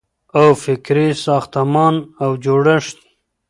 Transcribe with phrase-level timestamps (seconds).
[0.39, 2.97] او فکري ساختمان او جوړښت